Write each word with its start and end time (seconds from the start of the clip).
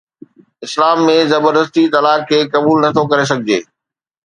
اسلام 0.67 1.01
۾ 1.09 1.17
زبردستي 1.33 1.83
طلاق 1.95 2.19
کي 2.31 2.39
قبول 2.55 2.77
نٿو 2.85 3.03
ڪري 3.11 3.25
سگهجي 3.31 3.59